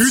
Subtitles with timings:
[0.00, 0.06] 今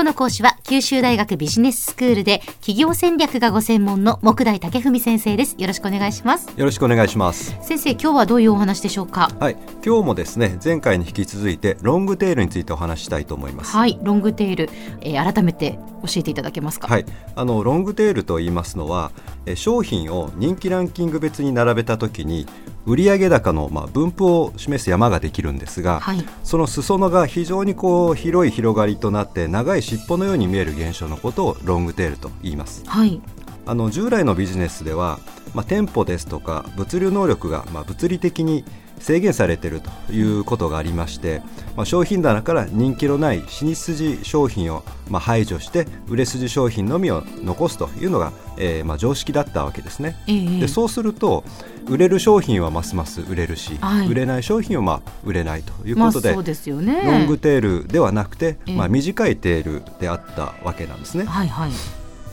[0.00, 5.54] 日の講師は九州大学ビジネススクールで企業戦略がご専門の木大武文先生です。
[5.58, 6.48] よろしくお願いします。
[6.56, 7.56] よろしくお願いします。
[7.62, 9.30] 先生今日はどういうお話でしょうか？
[9.38, 9.56] はい。
[9.86, 13.70] 今日もですね前回に引き続いてロングテールについてお話したいと思います。
[13.70, 14.70] はいロングテール、
[15.02, 16.88] えー、改めて教えていただけますか？
[16.88, 17.06] はい。
[17.36, 19.12] あのロングテールと言いますのは
[19.46, 22.46] え商品を人気ランキング別に並べたときに
[22.86, 32.82] 売上高のまあ分布を示す山ができるんですが、はい、その裾野が非常にこう広い広がりとなって長い尻尾のように見える現象のことをロングテールと言います。
[32.86, 33.20] はい、
[33.66, 35.18] あの従来のビジネスでは、
[35.54, 38.64] まあ、店舗ですとか物流能力がまあ物理的に
[39.00, 41.42] 制限されているということがありまして、
[41.76, 51.44] まあ、商品棚から人気のない死筋商品をまあ排除して売れ筋商品のみを残すというのが、えー、まあ常識だったわけですね、えー、でそうすると
[51.88, 61.24] 売れる商品はますます売れるし、はい、売れない商品はまあ売れないということで,、そうですよね、ロングテールではなくて、まあ、短いテールであったわけなんですね。
[61.24, 61.70] はいはい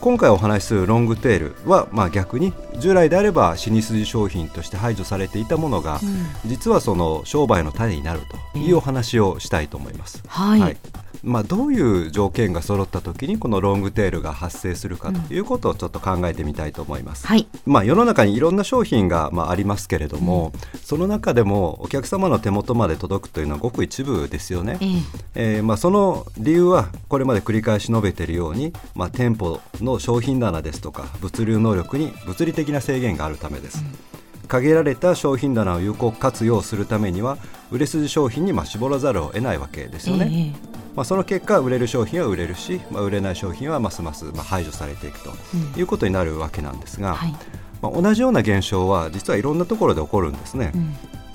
[0.00, 5.98] 今回お話しするロングテールは、まあ、逆に従来であれば死に筋商品として排除されていたものが、
[6.44, 8.20] うん、実はその商売の種になる
[8.52, 10.22] というお話をしたいと思います。
[10.26, 10.76] はい、はい
[11.22, 17.26] まあ、どういう条件が揃った時にこのロングテールが発生するかということをちょっと考えてみたいと思います。
[17.26, 24.78] はい、まあ、世の中にいろんな商品がまあありますけれども、うん、その中でもお客様の手元まで届くというのはごく一部ですよね。
[24.80, 25.02] えー、
[25.34, 33.84] えー、まあ、その理由はこれまで繰り返し述べているように、まあ、店舗の商品棚ですとか物流能力に物理的な制限があるためです。
[33.84, 37.36] うん限られた商品棚を有効活用するためには
[37.70, 40.54] 売れ筋商品にまあ絞らざるを得ないわけですよね。
[40.98, 45.30] えーまあ、その結果売れる商品は売れるし、まあ、売れない商品はますますまあ排除されていくと
[45.78, 47.34] いうことになるわけなんですが、うんはい、
[47.80, 50.72] まあ、同じような現象は実はいろんなところで起こるんですね。
[50.74, 50.78] う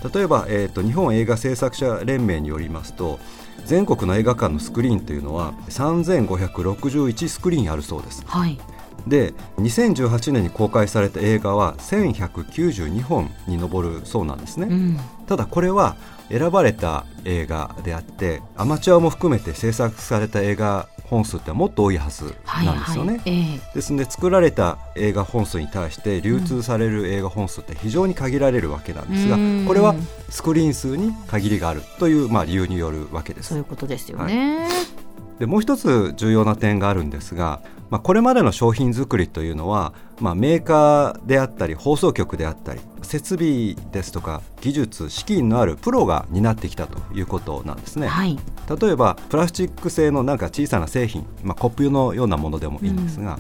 [0.08, 3.20] ん、例えば、えーと、日本映画制作者連盟によりますと
[3.66, 8.24] 全国の映画館のスクリーンというのは3561スクリーンあるそうです。
[8.26, 8.60] はい。
[9.08, 14.98] で2018年に公開された映画は1192本に上るそうなんですね、うん、
[15.28, 15.98] ただこれは
[16.36, 22.34] 選ばれた映画であってアマチュアも含めて制作された映画本数ってもっと多いはず
[22.66, 23.24] なんですよね、はいはい。
[23.26, 29.94] えー、ですので作られた映画本数に対して流通される映画本数って非常に限られるわけなんですが、うん、これは
[30.30, 33.50] スクリーン数に限りがあるというまあ理由によるわけです。
[33.50, 35.40] そういうことですよね、はい。
[35.40, 37.62] でもう一つ重要な点があるんですが、
[37.94, 48.40] まあ、これまでの商品作りというのは、まあ、メーカーであったり放送局であったり設備ですとか技術資金のあるプロが担ってきたということなんですね、はい、
[48.82, 53.38] 例えばプラスチック製のなんか小さな製品、まあ、コップのようなものでもいいんですが、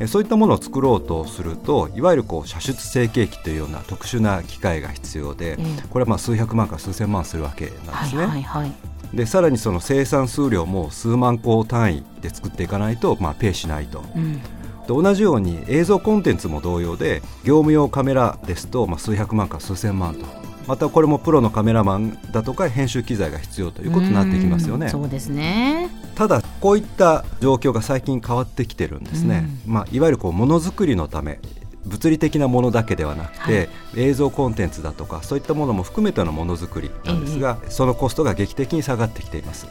[0.00, 5.58] うん、そういったものを作ろうとするといわゆるこう射出成形機というような特殊な機械が必要で、
[5.90, 7.74] これはまあ数百万から数千万するわけなん
[8.04, 8.22] ですね。
[8.22, 14.04] はいはいはいでさらにその生産数量も数万個単位で作っていかないと、まあ、ペイしないと。
[14.16, 14.40] うん
[14.86, 20.26] と同じように映像コンテンツも同様で業務用カメラですと、まあ、数百万から数千万と
[20.66, 24.88] またこれもプロのカメラマンだとか編集機材が必要ということになってきますよね。
[24.88, 29.48] そうですねただこういった状況が最近変わってきてるんですね。
[29.66, 31.38] まあ、いわゆるこうものづくりのため
[31.86, 39.66] 物理的なものだけではなくて、はい、映像コンテンツだとかそういったものも含めてのものづくりなんですが、えー、そのコストが劇的に下がってきています。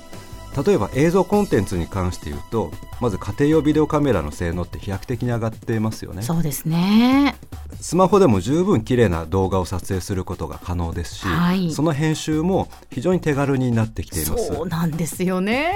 [0.65, 6.23] 例えば映像コンテンツに関して言うとまず家庭用ビデオカメラの性能って飛躍的に上がっていますよね。
[6.23, 7.35] そうですね。
[7.79, 14.47] スマホでも十分綺麗な動画を撮影することが可能ですし、はい、その編集も非常に手軽になってきています。
[14.47, 15.71] そうなんですよね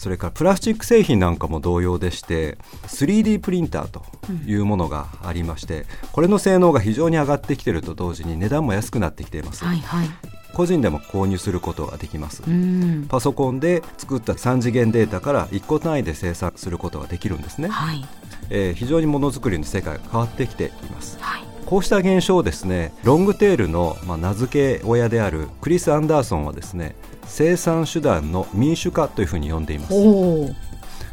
[0.00, 4.02] それからプラスチック製品なんかも同様でして 3D プリンターと
[4.46, 9.62] いうものがありまして、これの性能が非常に上がってきていると同時に値段も安くなってきています。
[9.62, 10.08] はいはい。
[10.54, 12.42] 個人でも購入することができます。
[13.08, 18.02] パソコンで作った3次元データから1個単位で生産することができるんですね、はい、
[18.48, 29.94] えー、非常にものづくりの世界が変わってきています、はい、こうした現象をですねロングテールの、まあ、名付け親であるクリス・アンダーソンはですね生産手段の民主化というふうに呼んでいます。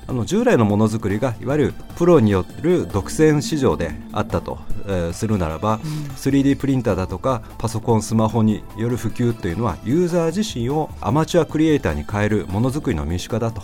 [0.09, 5.79] あの従来のものづくりがいわゆるプロによる独占市場であったと、えー、するならば、うん、
[6.15, 13.61] 3D プリンターだとかパソコンスマホによる普及というのはユーザー自身をアマチュアクリエイターに変えるものづくりの民主化だと。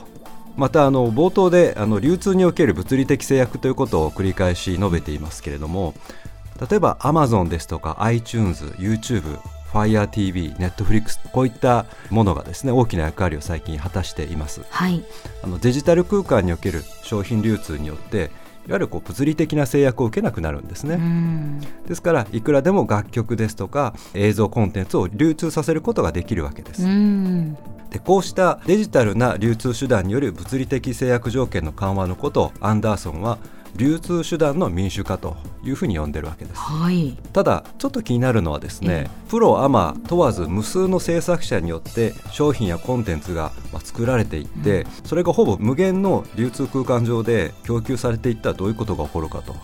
[0.57, 5.95] またあの冒頭であの流通における物理的制約ということを繰り返し述べていますけれども
[6.60, 9.40] 例えば Amazon ですとか iTunes、YouTube、
[9.72, 15.04] Fire TV、Netflix こういったものがですね大きな役割を最近果たしています、はい、
[15.44, 18.32] あのデジタル空間における商品流通によって
[18.72, 21.00] わゆるこう物理的な制約を受けなくなるんですね。
[21.88, 26.84] ですからいくらでも楽曲ですとか映像コンテンツを流通させることができるわけです。
[27.90, 33.38] でこうしたデジタルな流通手段による物理的制約条件の緩和のことをアンダーソンは
[33.75, 43.52] 流通手段の民主化というふうに呼んでるわけです、はい、ただちょっと気になるのはですねプロアマ問わず無数の制作者によって商品やコンテンツが
[43.84, 49.56] 作られていって、うん、それがほぼ無限の流通空間上で供給されていったらどういうことが起こるかと。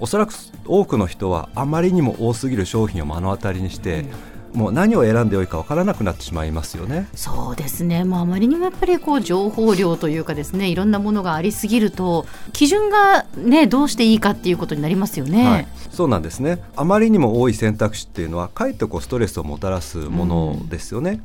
[0.00, 0.32] おそらく
[0.66, 7.08] 多くの人はあまりにも多すぎる商品を目の当たりにして、うんもう何を選んでよいか分からなくなってしまいますよね。
[7.14, 15.46] そうですね、まあ、あまりにもやっぱりこう情報量というかですねいろんなものがありすぎると基準が、ね、どうしていいかっていうことになりますよね。
[15.46, 21.20] はい、そうなんですねあまりにも多い選択肢っていうのはかえってこうストレスをもたらすものですよね。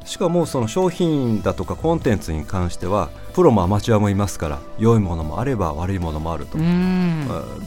[0.00, 6.56] うん、しかもその商品だとかコンテンツに関してはプロもアマチュアもいますから良いものもあれば悪いものもあると、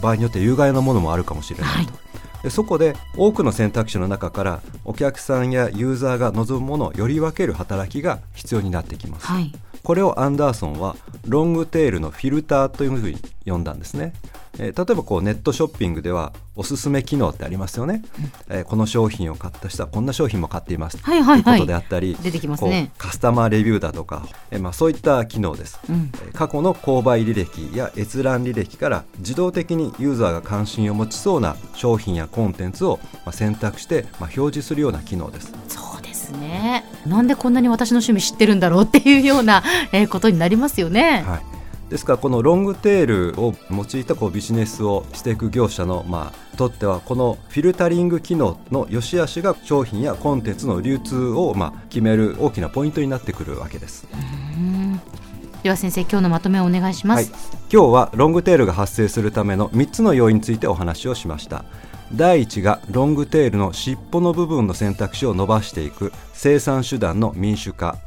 [0.01, 1.93] 場合によって有害なものもあるかもしれないと。
[1.93, 2.12] はい
[2.43, 9.51] でそこで多くの選択肢の中からお客さんやユーザーが望むものをより分ける働きが必要になってきます、はい、
[9.81, 14.13] これをアンダーソンはロングテールのフィルターというふうに呼んだんですね
[14.59, 18.03] えー、例えばこうネットショッピングではおすすめ機能ってありますよね、
[18.49, 21.55] うん、えー、この商品を買った人はこんな商品も買っています、はいはい、とい。
[21.55, 22.91] うことであったり出てきますね。
[22.97, 32.99] カスタマーレビューだとか、えー、まあ、そういった機能です、うん、過去の購買履歴や閲覧履歴から自動的にユーザーが関心を持ちそうな商品やコンテンツを
[33.31, 35.51] 選択して、まあ、表示するような機能です。
[35.67, 36.83] そうですね。
[37.07, 41.23] なんでこんなに私の趣味知ってるんだろうっていうような、えー、ことになりますよね。
[41.25, 41.53] はい
[41.89, 54.07] ですからこのロングテールを用いたこうビジネスをしていく業者のまあとってはこのフィルタリング機能の良し悪しが商品やコンテンツの流通をまあ決める大きなポイントになってくるわけです。
[55.61, 57.41] では先生今日のまとめをお願いします、はい、
[57.71, 61.63] 今日はロングテールが発生するための3つの要因についてお話をしました。
[62.13, 67.97] 第1がロングテールの尻尾の部分の選択肢を伸ばしていく生産手段の民主化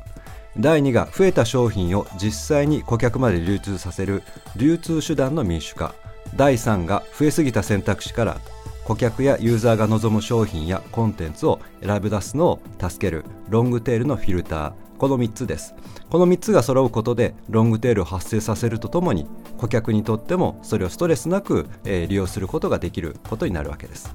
[0.59, 4.23] 第2が増えた商品を実際に顧客まで流通させる
[4.57, 5.95] 流通手段の民主化。
[6.35, 8.41] 第3が増えすぎた選択肢から
[8.85, 14.73] 顧客やユーザーが望む商品やコンテンツを選び出すのを助けるロングテールのフィルター。
[14.97, 15.75] この3つです。
[16.09, 19.27] この3つが揃うことでロングテールを発生させるとともに
[19.59, 24.15] 顧客にとってもそれをストレスなく、え利用することができることになるわけです。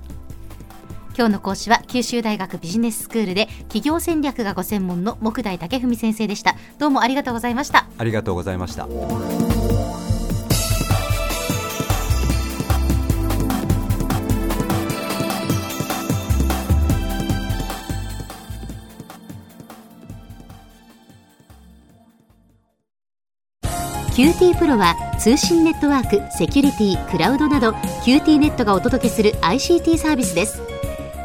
[1.18, 6.56] 今日の講師は九州大学ビジネススクールで企業戦略がご専門の木大武文先生でした。
[6.78, 7.86] どうもありがとうございました。
[7.98, 8.88] ありがとうございました。
[24.14, 27.72] QT PRO は通信ネットワーク、セキュリティ、クラウドなど
[28.04, 30.71] QT ネットがお届けする ICT サービスです